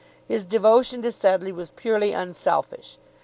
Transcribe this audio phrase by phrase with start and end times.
[0.27, 2.97] His devotion to Sedleigh was purely unselfish.